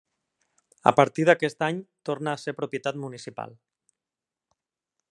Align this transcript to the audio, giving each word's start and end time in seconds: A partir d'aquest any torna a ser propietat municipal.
A 0.91 0.93
partir 0.99 1.25
d'aquest 1.29 1.61
any 1.67 1.83
torna 2.11 2.33
a 2.35 2.41
ser 2.45 2.57
propietat 2.63 2.99
municipal. 3.05 3.55